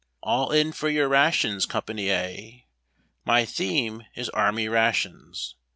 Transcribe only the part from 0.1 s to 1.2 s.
ALL in for your